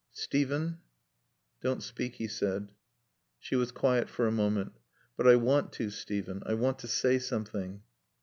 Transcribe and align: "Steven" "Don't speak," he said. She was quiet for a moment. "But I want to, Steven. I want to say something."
"Steven" 0.15 0.79
"Don't 1.63 1.83
speak," 1.83 2.15
he 2.15 2.27
said. 2.27 2.71
She 3.37 3.55
was 3.55 3.71
quiet 3.71 4.09
for 4.09 4.25
a 4.25 4.31
moment. 4.31 4.71
"But 5.15 5.27
I 5.27 5.35
want 5.35 5.71
to, 5.73 5.91
Steven. 5.91 6.41
I 6.43 6.55
want 6.55 6.79
to 6.79 6.87
say 6.87 7.19
something." 7.19 7.83